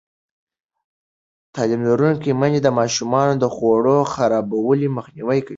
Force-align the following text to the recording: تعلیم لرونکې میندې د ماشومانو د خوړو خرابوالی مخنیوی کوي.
تعلیم 1.55 1.81
لرونکې 1.89 2.31
میندې 2.39 2.59
د 2.63 2.69
ماشومانو 2.79 3.33
د 3.37 3.45
خوړو 3.55 3.97
خرابوالی 4.13 4.87
مخنیوی 4.97 5.39
کوي. 5.41 5.49